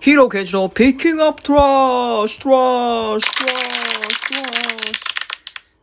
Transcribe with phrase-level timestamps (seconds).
[0.00, 5.08] ヒーローケンジの Picking Up Trash Trash Trash Trash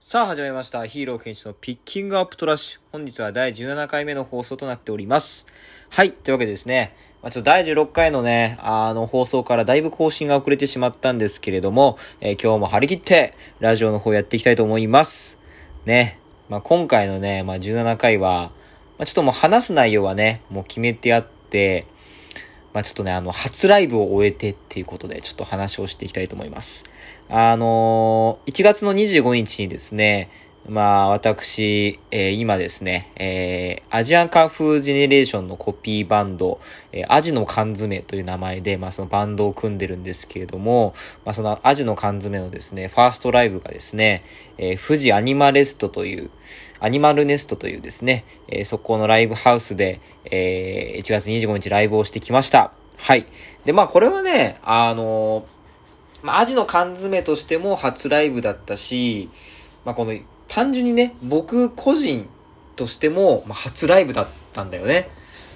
[0.05, 0.85] さあ始まりました。
[0.85, 2.79] ヒーローケンジの Picking Up Trash。
[2.93, 5.47] 本日は第17回目の放送となっております。
[5.89, 6.13] はい。
[6.13, 6.95] というわけでですね。
[7.21, 15.37] まあ、ちょっと第16回のね、あの放送からだいぶ更新が遅れてしまったんですけれども、えー今日も張り切ってラジオの方やっていきたいと思います。
[15.83, 16.21] ね。
[16.47, 18.53] まあ、今回のね、まあ、17回は、
[18.97, 21.87] まあ、ちょっともう話す内容はね、もう決めてあって、
[22.75, 26.83] まあちょっとね、あの、初ライブを終えてっていうことで、ちょっと話をしていきたいと思います。
[27.29, 30.29] あのー1月の25日にですね、
[30.67, 36.59] まあ私、えー今ですね、えーアジアンカンフージェネレーションのコピーバンド、
[36.91, 44.23] えーアジの缶詰という名前で、まあそのバンドを組んでるんですけれども、まあそのアジの缶詰のですね、ファーストライブがですね、
[44.57, 46.31] えー富士アニマレストという、
[46.79, 52.71] アニマルネストというですね、えーそこのライブハウスで、えー1月25日ライブをしてきました。
[52.97, 53.27] はい。
[53.65, 55.45] で、まあこれはね、あの
[56.23, 59.29] まあ、アジの缶詰としても初ライブだったし、
[59.85, 60.17] まあ、この、
[60.55, 62.29] 単純にね、僕個人
[62.77, 65.09] としても、まあ、初ライブだったんだよね。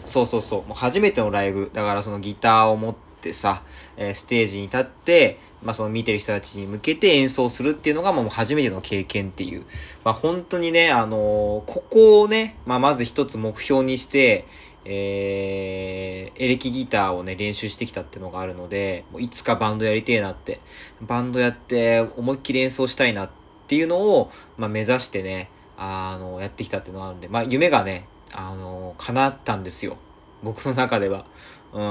[0.03, 0.67] そうそうそう。
[0.67, 1.72] もう初めてのライブ。
[1.73, 3.64] だからそのギターを持ってさ、
[3.95, 9.64] えーステージに立って、まあ、その見てる人たちに向けて演奏するっていうのが、もう初めての経験っていう。
[10.03, 11.20] まあ、本当にね、あのー
[11.66, 14.47] ここをね、まあ、まず一つ目標にして、
[14.83, 20.59] えー、エレキギターをね、練習してきたっていうのがあるので、もういつかバンドやりてえなって、
[21.00, 23.39] バンドやって思いっきり演奏したいなって
[23.70, 29.98] ていうのを、まあ、目指してね、あの、やってきたっていうのがあるんで、まあ、夢がね、あの、叶ったんですよ。
[30.42, 31.26] 僕の中では。
[31.72, 31.81] うん。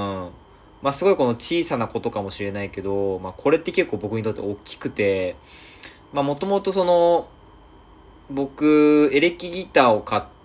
[0.83, 5.37] まあ、すごいこの小さなことかもしれないけど、まあ、これって結構僕にとって大きくて、
[6.13, 7.29] まあ、もともとその、
[8.29, 10.38] 僕、エレキギターを買って、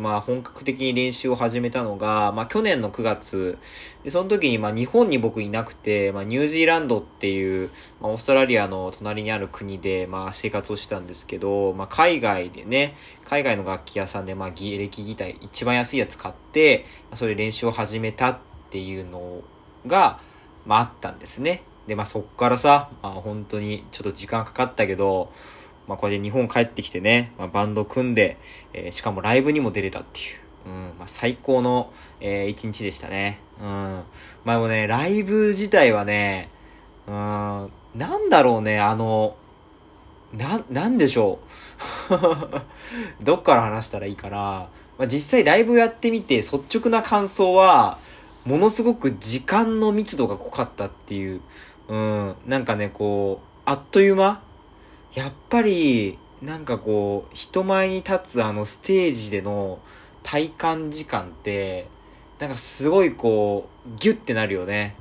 [0.00, 3.58] まあ本格的に練習を始めたのが、まあ去年の9月、
[4.04, 18.38] でその時にまあ日本に僕いなくて、まあニュージーランドっていう、まあオーストラリアの隣にある国でまあ生活をしてたんですけど、まあ海外でね、海外の楽器屋さんでまあギエレキギター一番安いやつ買って、まあそれ練習を始めたっ
[18.70, 19.40] ていうの
[19.86, 20.20] が、
[20.66, 21.62] まああったんですね。
[21.86, 25.32] でまあそっからさ、まあ本当にちょっと時間かかったけど、
[25.88, 28.38] まあこれで日本帰ってきてね、まあ、バンド組んで、
[28.72, 30.22] えーしかもライブにも出れたってい
[30.66, 33.40] う、うん、まあ最高の、えー一日でしたね。
[33.60, 34.02] うん。
[34.44, 36.50] まあもね、ライブ自体はね、
[37.06, 37.14] うん、
[37.94, 39.36] なんだろうね、あの、
[40.32, 41.38] な、なんでしょ
[42.10, 43.22] う。
[43.24, 44.68] どっから話したらいいかな。
[44.98, 47.98] まあ実際ライブやってみて率直な感想は、
[48.44, 51.40] ものすごく時間の密度が濃かったっていう、
[51.88, 54.40] うん、なんかね、こう、あっという間
[55.16, 59.78] やっぱり、なんかこう、人前に立つあのステージでの
[60.22, 61.88] 体感時間って、
[62.38, 64.94] なんかすごいこう、ギュッてなるよね。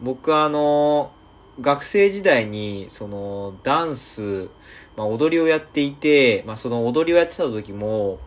[0.00, 1.12] 僕あの、
[1.60, 4.48] 学生時代に、その、ダンス、
[4.96, 8.18] まあ踊りをやっていて、まあその踊りをやってた時も、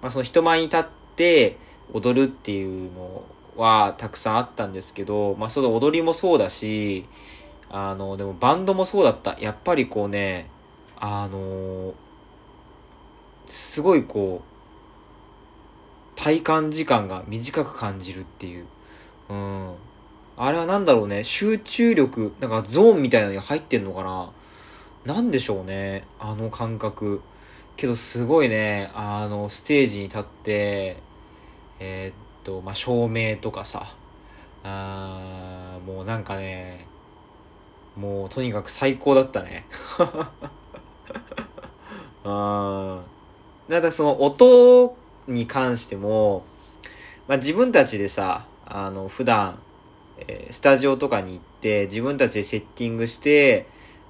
[0.00, 0.84] まあその人前に立っ
[1.16, 1.58] て
[1.92, 3.24] 踊るっていうの
[3.58, 7.04] はたくさんあったんですけど、まあその踊りもそうだし、
[7.68, 9.36] あの、でもバンドもそうだった。
[9.38, 10.48] やっぱりこうね、
[11.04, 11.94] あの
[13.48, 14.52] すごいこう、
[16.14, 18.66] 体感時間が短く感じるっていう。
[19.28, 19.74] うん。
[20.36, 24.30] あれはなんだろうね、集中力、なんかゾーンみたいなのに入ってんのかな
[25.04, 27.20] なんでしょうね、あの感覚。
[27.74, 30.98] けどすごいね、あの、ステージに立って、
[31.80, 32.14] えーっ
[32.44, 33.96] と、まあ、照明とかさ、
[34.62, 36.86] あーもうなんかね、
[37.96, 39.66] もうとにかく最高だったね。
[42.24, 43.02] うん。
[43.68, 44.96] だからその音
[45.28, 46.44] に関しても、
[47.28, 49.58] まあ、自分たちでさ、あの、普段、
[50.18, 53.66] えースタジオとかに行って、自分たちでセッティングして、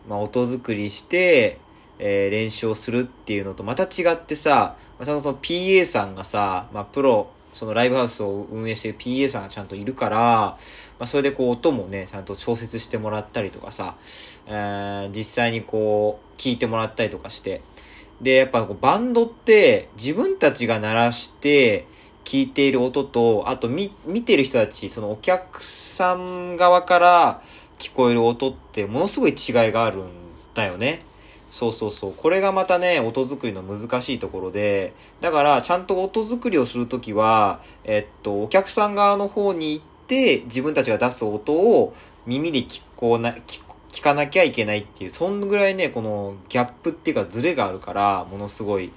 [0.09, 1.59] まあ、音作りして、
[1.99, 10.59] えー練習をするっていうのとまた違ってさ、まあ、ちゃんとその PA さんがさ、まあ、プロ、そのライブハウスを運営してる PA さんがちゃんといるから、ま
[11.01, 13.97] あ、それでこう音もね、ちゃんと調節してもらったりとかさ、
[14.47, 17.61] えー実際にこう、聞いてもらったりとかして。
[18.23, 21.87] で、やっぱこうバンドって自分たちが鳴らして
[22.25, 27.43] 聞いている音と、あと見、見てる人たち、そのお客さん側から
[27.79, 29.37] 聞こえる音ってものすごい違い
[29.73, 30.09] があるん
[30.55, 31.01] だよね。
[31.51, 32.15] そうそうそう。
[32.15, 41.95] これがまたね、音作りの難しいところで、だから、ちゃんと音作りをするときは、えっと、お客さん側の方に行って、自分たちが出す音を
[42.25, 43.61] 耳で聞こうな、聞
[43.93, 48.91] 聞かなきゃいけないっていう、そんぐらいね、このギャップっていうかズレがあるから、ものすごい。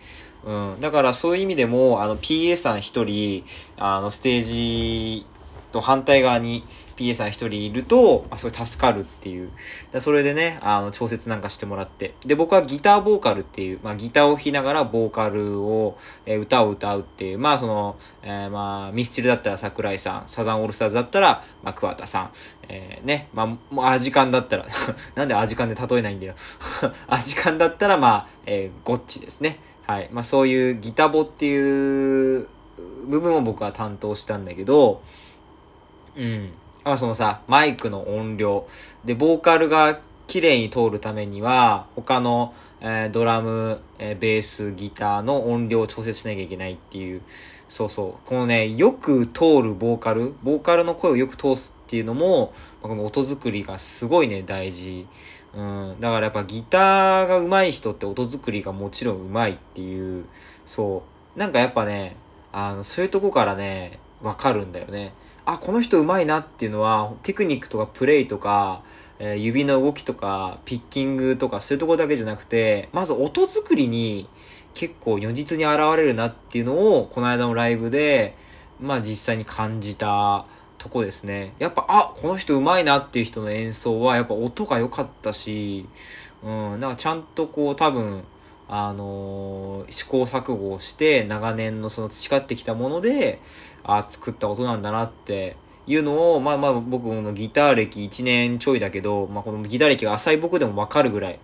[0.46, 0.82] うん。
[0.82, 3.44] だからそういう意味でも、あの、PA さん一人、
[3.78, 5.26] あの、ステージ
[5.72, 6.64] と反対側に
[6.98, 9.50] PA さん一人いると、まあ、それ助かるっていう。
[9.92, 12.14] でそれでね、あの、調節なんかしてもらって。
[12.26, 22.32] で、僕はギターボーカルっていう、まあ、ギターを弾きながらボーカルを、えー、歌を歌うっていう、まあ、その、えー、まあ、ミスチルだったら桜井さん、サザンオールスターズだったら、まあ、桑田さん、
[22.70, 24.66] えー、ね、まあ、もうアジカンだったら
[25.16, 26.36] なんでアジカンで例えないんだよ
[27.08, 29.60] アジカンだったら、まあ、えー、ゴッチですね。
[29.86, 30.10] はい。
[30.12, 32.48] まあ、そういうギタボっていう
[33.06, 35.02] 部分を僕は担当したんだけど、
[36.16, 36.52] うん。
[36.86, 38.68] まあそのさ、マイクの音量。
[39.04, 47.24] で、ボーカルが綺麗に通るためには、他の、えー、ドラム、えー、ベース、ギターの音量を調節しなきゃいけないっていう。
[47.70, 48.28] そうそう。
[48.28, 52.54] このね、よく通るボーカル、ボーカルの声をよく通すっていうのも、
[52.84, 55.08] まあ、この音作りがすごいね、大事。
[55.56, 56.00] うん。
[56.00, 60.26] だからやっぱギターが上手い人って音作りがもちろん上手いっていう、
[60.68, 61.02] そ
[61.36, 61.40] う。
[61.40, 62.16] なんかやっぱね、
[62.52, 65.14] あの、そういうとこからね、わかるんだよね。
[65.46, 68.82] あ、この人上手いなっていうのは、テクニックとかプレイとか、
[69.20, 74.28] えー、指の動きとか、ピッキングとか、そういうところだけじゃなくて、まず音作りに
[74.74, 78.36] 結構如実に現れるなっていうのを、この間のライブで、
[78.82, 80.46] まあ実際に感じた
[80.78, 81.54] とこですね。
[81.60, 85.88] やっぱ、あ、この人上手いなっていう人の演奏は、やっぱ音が良かったし、
[86.44, 88.24] うん、なんかちゃんとこう多分、
[88.68, 93.40] あのー、試行錯誤をして長年のその培ってきたもので、
[93.84, 95.58] あ作った音なんだなって
[95.88, 101.40] いうのを、まあまあ僕のギター歴1年ちょいだけど、まあこのギター歴が浅い僕でもわかるぐらい。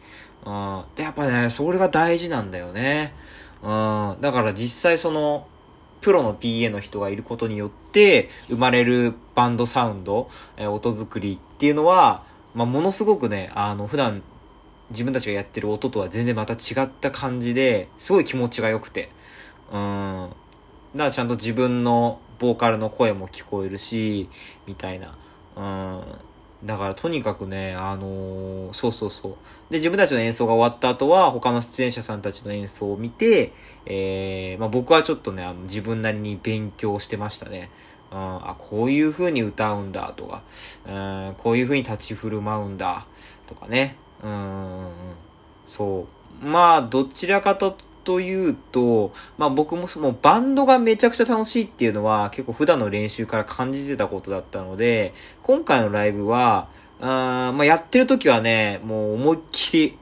[0.45, 0.83] うん。
[0.95, 3.13] で、やっぱね、それが大事なんだよね。
[3.61, 4.17] うん。
[4.21, 5.47] だから実際その、
[6.01, 12.25] プロの PA の人がいることによって生まれるバンドサウンド、えー、音作りっていうのは、
[12.55, 14.23] まあ、ものすごくね、あの、普段
[14.91, 19.09] 自分たちがやってる音とは全然また違った感じで、すごい気持ちが良くて。
[19.71, 20.29] うん。
[20.93, 24.29] だからちゃんと自分のボーカルの声も聞こえるし、
[24.67, 25.17] みたいな。
[25.55, 26.01] うん。
[26.63, 29.31] だからとにかくね、あのー、そうそうそう。
[29.71, 33.53] で、自分たちの演奏が終わった後は、他の出演者さんたちの演奏を見て、
[33.85, 37.71] えー、まあ僕はちょっとね、あの、自分なりに勉強してましたね。
[38.11, 40.43] うん、あ、こういう風に歌うんだとか、
[40.85, 43.07] うん、こういう風に立ち振る舞うんだ
[43.47, 43.95] とかね。
[44.23, 44.87] うん、
[45.65, 46.07] そ
[46.41, 46.45] う。
[46.45, 55.13] まあ、どちらかとというと、まあ僕もそのバンドがめちゃくちゃ楽しいっていうのは結構普段の練習から感じてたことだったので、
[55.43, 56.69] 今回のライブは、
[56.99, 59.97] あまあやってる時はね、もう思いっきり、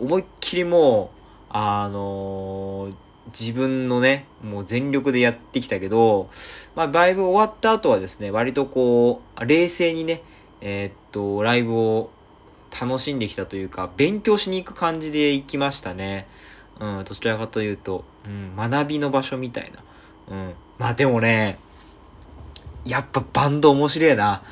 [0.00, 1.18] 思いっきりもう、
[1.50, 2.94] あのー、
[3.28, 6.28] 自分のね、もう全力でやってきたけど、
[6.74, 10.22] まあライブ終わった後はですね、割とこう、冷静にね、
[10.60, 12.10] えー、っと、ライブを
[12.80, 16.26] 楽しんできたというか、勉強しに行く感じで行きましたね。
[16.80, 20.36] うん、どちらかというと、うん、学びの場所みたいな。
[20.36, 20.54] うん。
[20.78, 21.58] まあでもね、
[22.84, 24.42] やっぱバンド面白いな。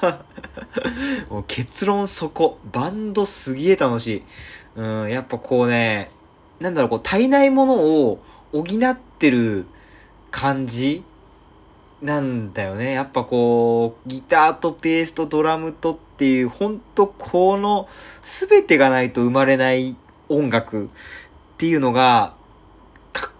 [1.30, 2.58] もう結論そこ。
[2.72, 4.22] バンドすげえ楽しい。
[4.76, 6.10] うん、やっぱこうね、
[6.60, 8.20] なんだろう、こう足りないものを
[8.52, 9.66] 補ってる
[10.30, 11.02] 感じ
[12.02, 12.92] なんだよね。
[12.92, 17.88] やっぱこう、ギターとベースとドラムとっていう、ほんとこの、
[18.22, 19.96] すべてがないと生まれない
[20.28, 20.88] 音楽っ
[21.56, 22.34] ていうのが、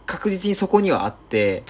[0.07, 1.63] 確実にそこにはあって、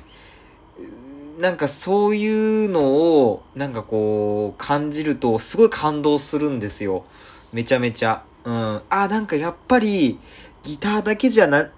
[1.39, 7.05] なんかそういうのを、なんかこう、感じると、すごい感動するんですよ。
[7.53, 8.25] めちゃめちゃ。
[8.45, 8.83] うん。
[8.89, 10.19] あ、なんかやっぱり、
[10.63, 11.69] ギターだけじゃな、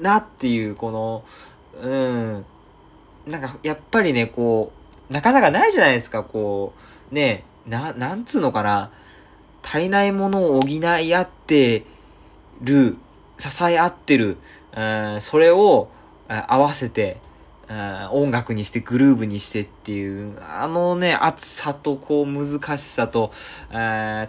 [0.00, 1.24] なっていう、この、
[1.82, 2.46] うん。
[3.26, 4.72] なんか、やっぱりね、こ
[5.10, 6.74] う、なかなかないじゃないですか、こ
[7.10, 8.90] う、ね、な、なんつうのかな。
[9.62, 11.84] 足りないものを補い合って
[12.62, 12.96] る
[13.38, 14.38] 支え合ってる、
[14.76, 14.82] う
[15.16, 15.88] ん、それを
[16.28, 17.18] 合わせて、
[18.10, 23.32] 音楽にしてグルーブにしてっていう、あのね、熱さとこう難しさと、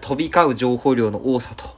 [0.01, 1.75] 飛び交う情報量の多さと、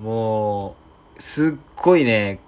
[0.00, 0.76] うん、も
[1.16, 2.40] う、すっごいね、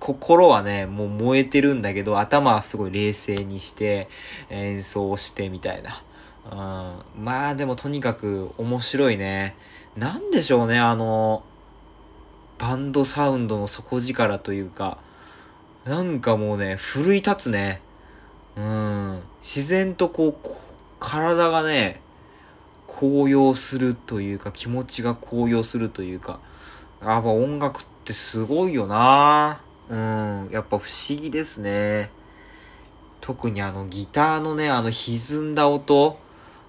[0.00, 4.08] 心はね、もう燃えてるんだけど、頭はすごい冷静にして
[4.48, 6.02] 演奏してみたいな。
[6.50, 9.54] うん、まあでもとにかく面白いね。
[9.96, 11.44] なんでしょうね、あの、
[12.58, 14.98] バンドサウンドの底力というか、
[15.84, 17.82] なんかもうね、奮い立つね。
[18.56, 19.22] うん。
[19.42, 20.48] 自然とこう、
[20.98, 22.00] 体がね、
[22.86, 26.40] 高揚するというか、気持ちが高揚するというか、
[27.02, 29.60] やっぱ音楽ってすごいよな
[29.90, 30.48] うん。
[30.50, 32.10] やっぱ不思議ですね。
[33.20, 36.18] 特にあのギターのね、あの歪んだ音。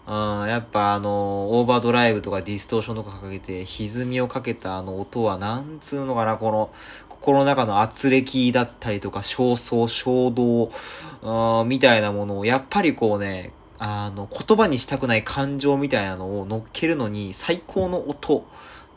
[0.08, 6.72] うん、やっぱあの、オーバードライブとかディストーションとかかけて、歪みをかけたあの音は、なんつうのかな、この、
[7.08, 18.46] 心の中の圧力だったりとか、焦燥、衝動、みたいなものを、やっぱりこうね、あの、言葉にしたくない感情みたいなのを乗っけるのに最高の音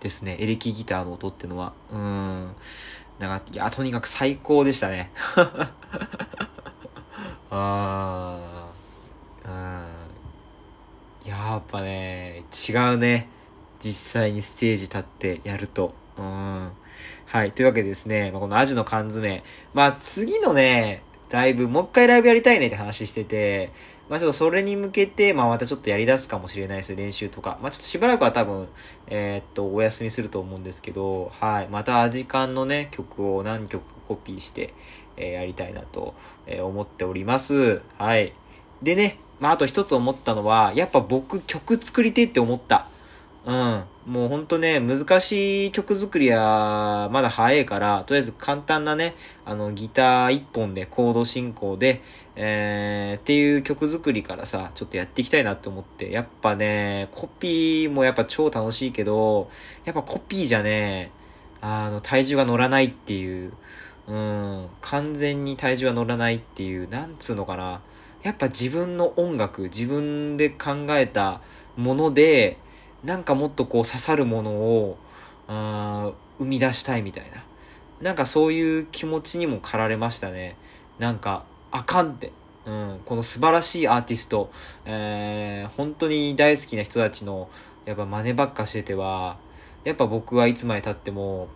[0.01, 0.37] ですね。
[0.41, 1.75] エレキギターの音ってのは。
[1.93, 2.51] うん。
[3.19, 5.11] なんか、いや、とにかく最高でしたね。
[7.51, 8.39] ああ。
[9.49, 9.85] うん。
[11.29, 13.29] やっぱね、違うね。
[13.79, 15.95] 実際にステージ立ってやると。
[16.17, 16.71] うん。
[17.27, 17.53] はい。
[17.53, 19.45] というわけでですね、まあ、このアジの缶詰。
[19.75, 21.03] まあ、次のね、
[21.35, 23.73] ライブ、もう一回ライブやりたいねって話してて、
[24.09, 27.59] まあちょっとそれに向けて、まあまたちょっとやり出すかもしれないです、練習とか。
[27.61, 28.69] まあちょっとしばらくは多分、
[29.09, 31.69] えー、っと、お休みすると思うんですけど、はい。
[31.69, 34.75] またアジカンのね、曲を何曲かコピーして、
[35.17, 36.15] えー、やりたいなと、
[36.47, 37.83] えー、思っております。
[37.99, 38.33] はい。
[38.83, 42.89] でね、まああと一つ思ったのは、やっぱ僕曲作りてって思った。
[43.47, 43.85] うん。
[44.07, 52.03] もうほんとね、難しい曲作りはまだ早いから、とりあえず簡単なね、あの、ギター一本でコード進行で、
[52.37, 59.51] えー、っていう曲作りからさ、ちょっとやっていきたいなって思って、やっぱね、コピーもやっぱ超楽しいけど、
[59.85, 61.11] やっぱコピーじゃね、
[61.61, 63.53] あの、体重が乗らないっていう、
[64.07, 67.83] うん、完全に体重が乗らないっていう、なんつうのかな。
[68.23, 71.43] やっぱ自分の音楽、自分で考えた
[71.77, 72.57] もので、
[73.05, 74.97] なんかもっとこう刺さるものを、
[75.47, 77.45] あ生み出したいみたいな。
[78.01, 80.57] なんかそういう気持ちにも駆られましたね。
[80.99, 82.33] なんか、あかんって。
[82.67, 84.51] うん、この素晴らしいアーティスト、
[84.87, 87.51] えー、本当に大好きな人たちの、
[87.85, 89.37] やっぱ真似ばっかしてては、
[89.85, 91.49] やっぱ僕はいつまで経っても、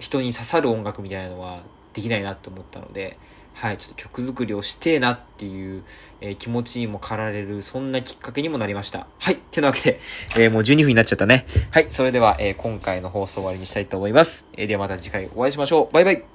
[0.00, 1.62] 人に刺さる音楽みたいなのは
[1.92, 3.16] できないなって思ったので、
[3.54, 5.84] はい、ちょっと曲作りをしてえなっていう、
[6.20, 9.06] えー、気持ちにも駆られる、そんなきっかけにもなりました。
[9.18, 10.00] はい、てなわけで、
[10.36, 11.46] えー、もう12分になっちゃったね。
[11.70, 14.46] はい、それでは、えー、今回の放送終わりにしたいと思います。
[14.56, 15.94] え、ではまた次回お会いしましょう。
[15.94, 16.33] バイバイ